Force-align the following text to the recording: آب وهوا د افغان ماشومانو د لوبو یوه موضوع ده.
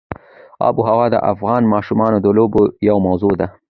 آب 0.67 0.75
وهوا 0.79 1.07
د 1.11 1.15
افغان 1.31 1.61
ماشومانو 1.73 2.17
د 2.21 2.27
لوبو 2.37 2.61
یوه 2.87 2.99
موضوع 3.07 3.33
ده. 3.39 3.47